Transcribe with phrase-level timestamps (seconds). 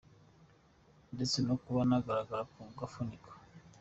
[1.13, 3.31] Ndetse no kuba nagaragara ku gifuniko.